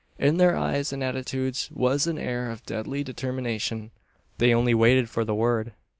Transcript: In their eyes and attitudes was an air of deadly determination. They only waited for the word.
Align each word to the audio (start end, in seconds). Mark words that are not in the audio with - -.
In 0.17 0.37
their 0.37 0.57
eyes 0.57 0.91
and 0.91 1.03
attitudes 1.03 1.69
was 1.71 2.07
an 2.07 2.17
air 2.17 2.49
of 2.49 2.65
deadly 2.65 3.03
determination. 3.03 3.91
They 4.39 4.51
only 4.51 4.73
waited 4.73 5.11
for 5.11 5.23
the 5.23 5.35
word. 5.35 5.73